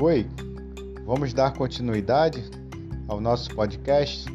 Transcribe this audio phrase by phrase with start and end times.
[0.00, 0.28] Oi,
[1.04, 2.44] vamos dar continuidade
[3.08, 4.26] ao nosso podcast?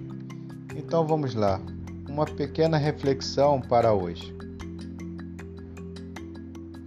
[0.76, 1.62] Então vamos lá,
[2.10, 4.36] uma pequena reflexão para hoje.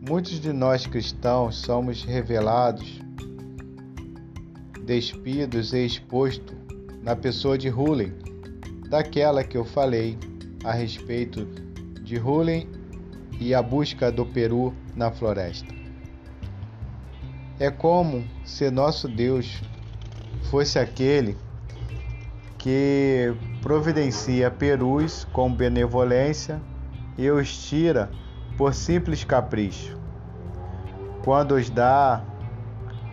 [0.06, 3.00] Muitos de nós cristãos somos revelados,
[4.84, 6.54] despidos e expostos
[7.02, 8.12] na pessoa de Hulen,
[8.90, 10.18] daquela que eu falei
[10.64, 11.46] a respeito
[12.02, 12.68] de Hulen
[13.40, 15.75] e a busca do Peru na floresta.
[17.58, 19.62] É como se nosso Deus
[20.50, 21.38] fosse aquele
[22.58, 26.60] que providencia perus com benevolência
[27.16, 28.10] e os tira
[28.58, 29.96] por simples capricho.
[31.24, 32.22] Quando os dá,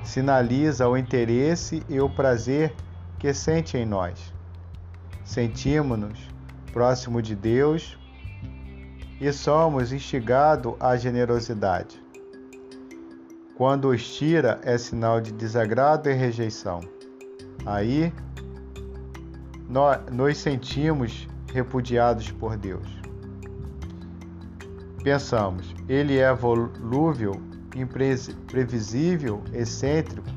[0.03, 2.73] sinaliza o interesse e o prazer
[3.17, 4.33] que sente em nós.
[5.23, 6.19] Sentimos-nos
[6.73, 7.97] próximo de Deus
[9.21, 12.02] e somos instigados à generosidade.
[13.55, 16.81] Quando os tira, é sinal de desagrado e rejeição.
[17.65, 18.11] Aí
[19.69, 22.87] nós nos sentimos repudiados por Deus.
[25.03, 27.33] Pensamos, ele é volúvel,
[27.75, 30.27] imprevisível, excêntrico,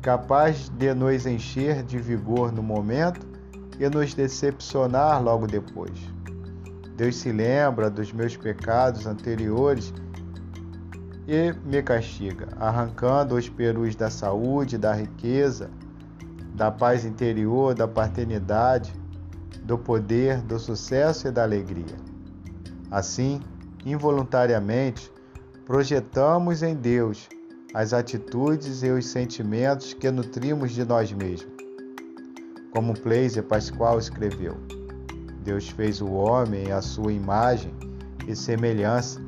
[0.00, 3.26] capaz de nos encher de vigor no momento
[3.78, 5.92] e nos decepcionar logo depois.
[6.96, 9.92] Deus se lembra dos meus pecados anteriores
[11.26, 15.70] e me castiga, arrancando os perus da saúde, da riqueza,
[16.54, 18.92] da paz interior, da paternidade,
[19.62, 21.96] do poder, do sucesso e da alegria.
[22.90, 23.40] Assim,
[23.86, 25.10] involuntariamente,
[25.64, 27.28] projetamos em Deus
[27.72, 31.52] as atitudes e os sentimentos que nutrimos de nós mesmos.
[32.72, 34.56] Como Blaise Pascoal escreveu,
[35.42, 37.72] Deus fez o homem à sua imagem
[38.26, 39.20] e semelhança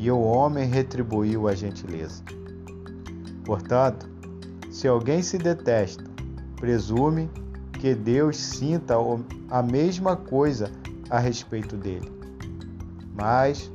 [0.00, 2.24] e o homem retribuiu a gentileza.
[3.44, 4.08] Portanto,
[4.70, 6.02] se alguém se detesta,
[6.56, 7.28] presume
[7.78, 8.94] que Deus sinta
[9.50, 10.72] a mesma coisa
[11.10, 12.10] a respeito dele.
[13.14, 13.70] Mas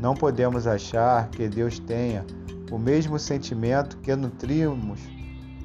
[0.00, 2.26] não podemos achar que Deus tenha
[2.72, 4.98] o mesmo sentimento que nutrimos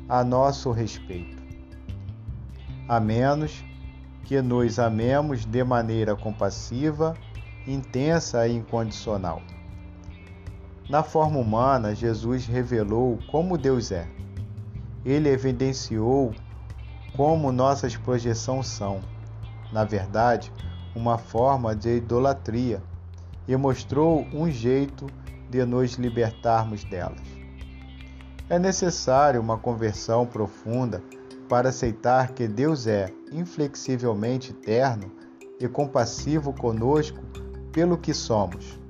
[0.08, 1.42] a nosso respeito,
[2.88, 3.66] a menos
[4.26, 7.16] que nos amemos de maneira compassiva,
[7.66, 9.42] intensa e incondicional.
[10.94, 14.08] Na forma humana, Jesus revelou como Deus é.
[15.04, 16.32] Ele evidenciou
[17.18, 19.02] como nossas projeções são,
[19.72, 20.54] na verdade,
[20.96, 22.80] uma forma de idolatria
[23.48, 25.08] e mostrou um jeito
[25.50, 27.26] de nos libertarmos delas.
[28.48, 31.02] É necessário uma conversão profunda
[31.50, 35.12] para aceitar que Deus é inflexivelmente eterno
[35.60, 37.18] e compassivo conosco
[37.72, 38.83] pelo que somos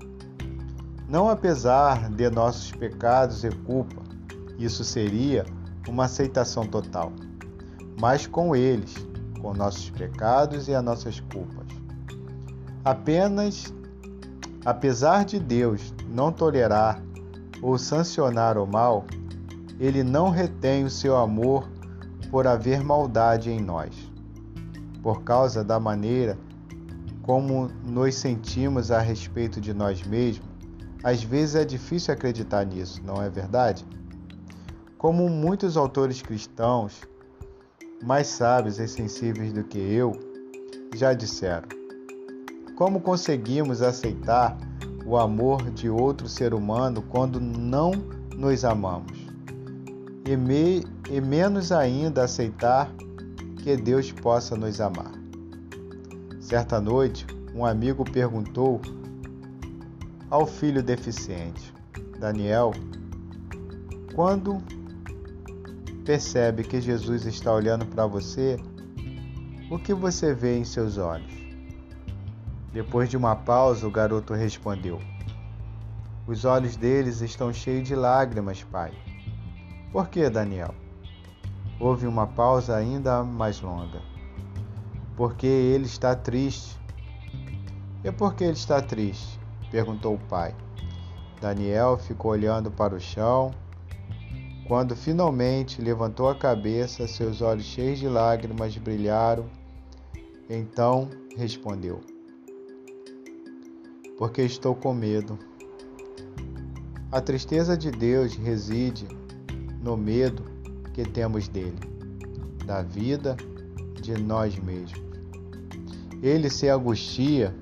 [1.14, 4.02] não apesar de nossos pecados e culpa,
[4.58, 5.46] isso seria
[5.88, 7.14] uma aceitação total,
[8.02, 8.96] mas com eles,
[9.40, 11.68] com nossos pecados e as nossas culpas.
[12.84, 13.72] Apenas,
[14.66, 17.00] apesar de Deus não tolerar
[17.62, 19.06] ou sancionar o mal,
[19.80, 21.70] ele não retém o seu amor
[22.32, 23.94] por haver maldade em nós,
[25.04, 26.36] por causa da maneira
[27.22, 30.53] como nos sentimos a respeito de nós mesmos
[31.04, 33.86] às vezes é difícil acreditar nisso, não é verdade?
[34.98, 37.02] Como muitos autores cristãos,
[38.02, 40.14] mais sábios e sensíveis do que eu,
[40.96, 41.68] já disseram,
[42.78, 44.58] como conseguimos aceitar
[45.06, 47.92] o amor de outro ser humano quando não
[48.36, 49.28] nos amamos?
[50.26, 52.90] E, me, e menos ainda aceitar
[53.62, 55.12] que Deus possa nos amar.
[56.40, 58.82] Certa noite, um amigo perguntou
[60.34, 61.72] ao filho deficiente.
[62.18, 62.72] Daniel,
[64.16, 64.64] quando
[66.04, 68.58] percebe que Jesus está olhando para você,
[69.70, 71.32] o que você vê em seus olhos?
[72.72, 75.00] Depois de uma pausa, o garoto respondeu:
[76.26, 78.92] Os olhos deles estão cheios de lágrimas, pai.
[79.92, 80.74] Por que, Daniel?
[81.80, 84.02] Houve uma pausa ainda mais longa.
[85.16, 86.76] Porque ele está triste.
[88.04, 89.43] E por que ele está triste?
[89.74, 90.54] Perguntou o pai.
[91.42, 93.52] Daniel ficou olhando para o chão.
[94.68, 99.46] Quando finalmente levantou a cabeça, seus olhos cheios de lágrimas brilharam.
[100.48, 102.02] Então respondeu:
[104.16, 105.40] Porque estou com medo.
[107.12, 109.08] A tristeza de Deus reside
[109.82, 110.44] no medo
[110.94, 111.80] que temos dele,
[112.64, 113.36] da vida,
[114.00, 115.02] de nós mesmos.
[116.22, 117.54] Ele se angustia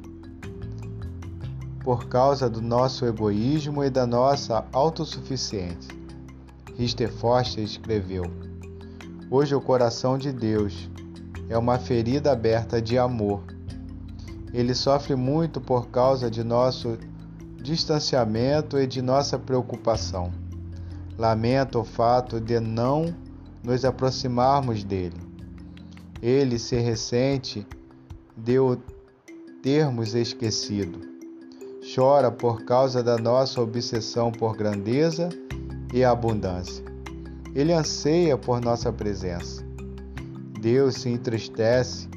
[1.83, 5.94] por causa do nosso egoísmo e da nossa autossuficiência.
[6.78, 8.24] Richter Foster escreveu:
[9.30, 10.89] Hoje, o coração de Deus
[11.50, 13.44] é uma ferida aberta de amor.
[14.54, 16.98] Ele sofre muito por causa de nosso
[17.62, 20.31] distanciamento e de nossa preocupação.
[21.18, 23.16] Lamenta o fato de não
[23.63, 25.22] nos aproximarmos dele.
[26.22, 27.66] Ele se ressente
[28.36, 28.77] de o
[29.62, 31.11] termos esquecido.
[31.83, 35.30] Chora por causa da nossa obsessão por grandeza
[35.92, 36.86] e abundância.
[37.56, 39.66] Ele anseia por nossa presença.
[40.62, 42.07] Deus se entristece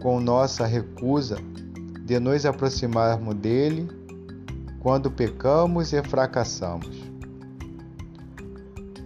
[0.00, 1.36] com nossa recusa
[2.00, 3.86] de nos aproximarmos dele
[4.80, 7.02] quando pecamos e fracassamos.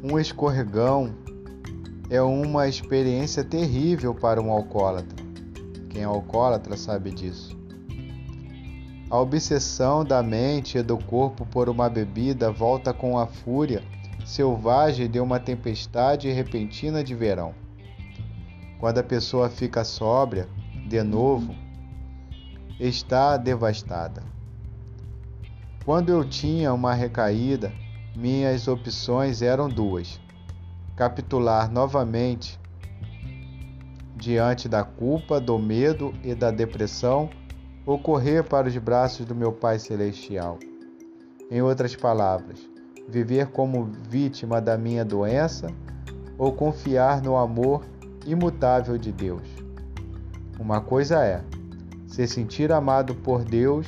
[0.04, 1.12] Um escorregão
[2.08, 5.26] é uma experiência terrível para um alcoólatra.
[5.90, 7.55] Quem é alcoólatra sabe disso.
[9.08, 13.84] A obsessão da mente e do corpo por uma bebida volta com a fúria
[14.24, 17.54] selvagem de uma tempestade repentina de verão.
[18.80, 20.48] Quando a pessoa fica sóbria,
[20.88, 21.54] de novo,
[22.80, 24.24] está devastada.
[25.84, 27.72] Quando eu tinha uma recaída,
[28.16, 30.20] minhas opções eram duas:
[30.96, 32.58] capitular novamente
[34.16, 37.30] diante da culpa, do medo e da depressão,
[37.86, 40.58] ou correr para os braços do meu Pai Celestial.
[41.48, 42.68] Em outras palavras,
[43.08, 45.68] viver como vítima da minha doença
[46.36, 47.84] ou confiar no amor
[48.26, 49.48] imutável de Deus.
[50.58, 51.44] Uma coisa é
[52.08, 53.86] se sentir amado por Deus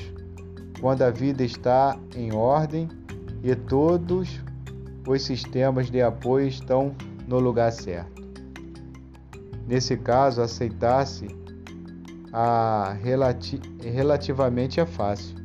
[0.81, 2.89] quando a vida está em ordem
[3.43, 4.41] e todos
[5.07, 6.95] os sistemas de apoio estão
[7.27, 8.23] no lugar certo.
[9.67, 11.27] Nesse caso, aceitar-se
[12.33, 15.37] a relati relativamente é fácil.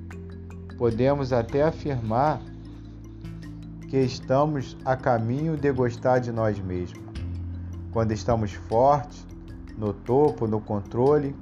[0.77, 2.41] Podemos até afirmar
[3.89, 7.03] que estamos a caminho de gostar de nós mesmos.
[7.91, 9.25] Quando estamos fortes,
[9.77, 11.35] no topo, no controle,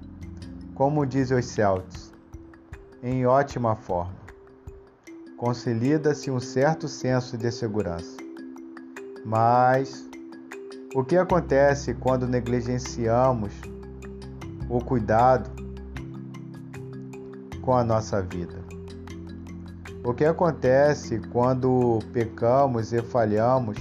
[0.76, 2.12] como dizem os Celtics,
[3.02, 4.22] em ótima forma.
[5.38, 8.18] Consolida-se um certo senso de segurança.
[9.26, 10.08] Mas
[10.94, 13.54] o que acontece quando negligenciamos
[14.72, 15.50] o cuidado
[17.62, 18.60] com a nossa vida?
[20.04, 23.78] O que acontece quando pecamos e falhamos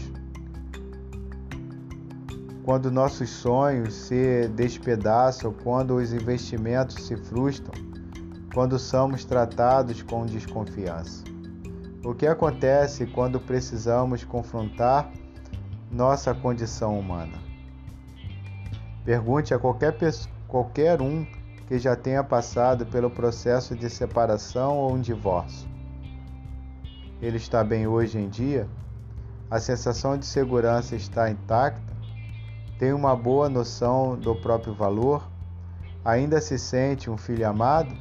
[2.70, 7.72] quando nossos sonhos se despedaçam, quando os investimentos se frustram,
[8.54, 11.24] quando somos tratados com desconfiança.
[12.04, 15.10] O que acontece quando precisamos confrontar
[15.90, 17.38] nossa condição humana?
[19.04, 21.24] Pergunte a qualquer, pessoa, qualquer um
[21.66, 25.68] que já tenha passado pelo processo de separação ou um divórcio.
[27.22, 28.68] Ele está bem hoje em dia?
[29.50, 31.90] A sensação de segurança está intacta?
[32.80, 35.22] tem uma boa noção do próprio valor?
[36.02, 37.94] Ainda se sente um filho amado?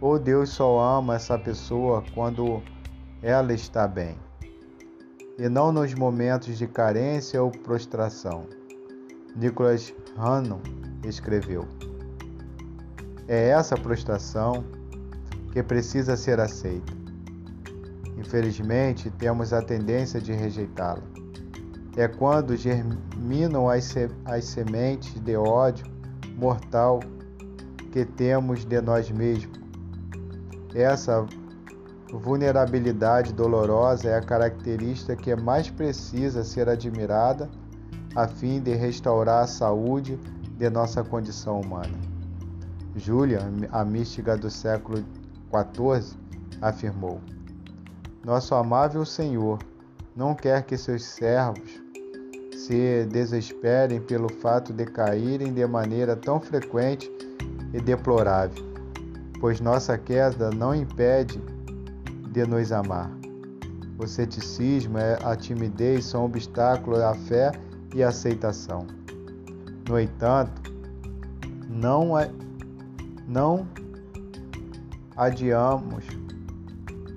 [0.00, 2.60] Ou Deus só ama essa pessoa quando
[3.22, 4.16] ela está bem?
[5.38, 8.46] E não nos momentos de carência ou prostração.
[9.36, 11.66] Nicholas Hannon escreveu.
[13.28, 14.64] É essa prostração
[15.52, 16.92] que precisa ser aceita.
[18.16, 21.12] Infelizmente, temos a tendência de rejeitá-la
[21.96, 25.86] é quando germinam as, se as sementes de ódio
[26.36, 27.00] mortal
[27.90, 29.60] que temos de nós mesmos.
[30.74, 31.26] Essa
[32.10, 37.50] vulnerabilidade dolorosa é a característica que mais precisa ser admirada
[38.14, 40.18] a fim de restaurar a saúde
[40.62, 41.98] de nossa condição humana.
[42.94, 43.40] Júlia,
[43.72, 45.04] a mística do século
[45.50, 46.16] XIV,
[46.60, 47.20] afirmou:
[48.24, 49.58] Nosso amável Senhor
[50.14, 51.82] não quer que seus servos
[52.54, 57.10] se desesperem pelo fato de caírem de maneira tão frequente
[57.74, 58.64] e deplorável,
[59.40, 61.42] pois nossa queda não impede
[62.30, 63.10] de nos amar.
[63.98, 67.50] O ceticismo e a timidez são obstáculos à fé
[67.92, 69.01] e aceitação.
[69.88, 70.72] No entanto,
[71.68, 72.12] não,
[73.26, 73.66] não
[75.16, 76.04] adiamos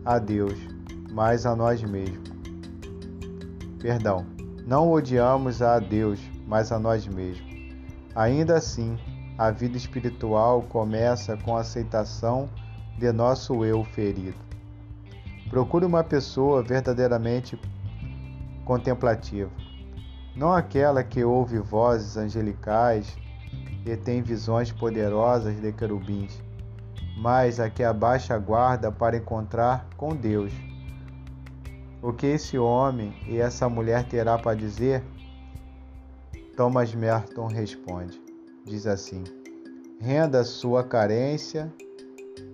[0.03, 0.57] a Deus,
[1.11, 2.29] mas a nós mesmos.
[3.79, 4.25] Perdão.
[4.65, 7.45] Não odiamos a Deus, mas a nós mesmos.
[8.15, 8.97] Ainda assim,
[9.37, 12.49] a vida espiritual começa com a aceitação
[12.97, 14.37] de nosso eu ferido.
[15.49, 17.59] Procure uma pessoa verdadeiramente
[18.63, 19.51] contemplativa,
[20.35, 23.15] não aquela que ouve vozes angelicais
[23.85, 26.41] e tem visões poderosas de querubins,
[27.17, 30.51] mas a que abaixa a guarda para encontrar com Deus.
[32.01, 35.01] O que esse homem e essa mulher terá para dizer?
[36.57, 38.21] Thomas Merton responde:
[38.65, 39.23] diz assim:
[39.99, 41.71] renda sua carência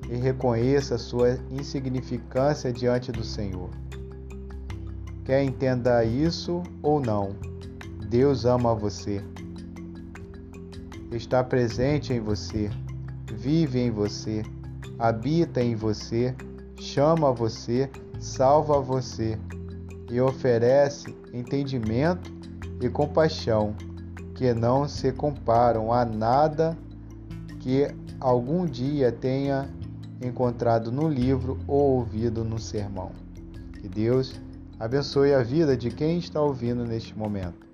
[0.10, 3.70] e reconheça sua insignificância diante do Senhor.
[5.26, 7.36] Quer entenda isso ou não,
[8.12, 9.24] Deus ama você.
[11.14, 12.70] Está presente em você,
[13.34, 14.44] vive em você,
[15.00, 16.36] habita em você,
[16.78, 17.90] chama você,
[18.20, 19.40] salva você
[20.10, 22.30] e oferece entendimento
[22.82, 23.74] e compaixão
[24.36, 26.78] que não se comparam a nada
[27.62, 27.88] que
[28.20, 29.70] algum dia tenha
[30.22, 33.14] encontrado no livro ou ouvido no sermão.
[33.80, 34.34] Que Deus
[34.78, 37.71] abençoe a vida de quem está ouvindo neste momento.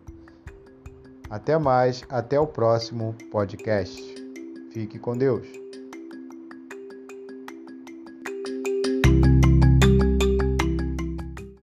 [1.29, 4.01] Até mais, até o próximo podcast.
[4.71, 5.66] Fique com Deus.